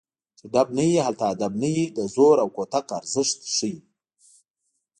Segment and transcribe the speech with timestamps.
[0.37, 3.75] چې ډب نه وي هلته ادب نه وي د زور او کوتک ارزښت ښيي